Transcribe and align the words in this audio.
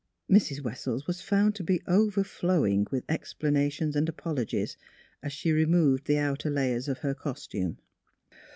Mrs. 0.27 0.63
Wessels 0.63 1.05
was 1.05 1.21
found 1.21 1.53
to 1.53 1.63
be 1.63 1.83
overflowing 1.85 2.87
with 2.89 3.03
explanations 3.07 3.95
and 3.95 4.09
apologies, 4.09 4.75
as 5.21 5.31
she 5.31 5.51
removed 5.51 6.05
the 6.07 6.17
outside 6.17 6.53
layers 6.53 6.87
of 6.87 6.97
her 7.05 7.13
costume. 7.13 7.77